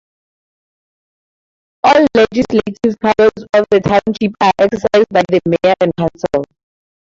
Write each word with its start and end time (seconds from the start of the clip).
All 1.83 2.07
Legislative 2.17 2.97
powers 2.99 3.45
of 3.53 3.67
the 3.69 3.81
Township 3.81 4.33
are 4.41 4.51
exercised 4.57 5.09
by 5.11 5.21
the 5.29 5.39
Mayor 5.53 5.75
and 5.79 5.91
Council. 5.95 6.43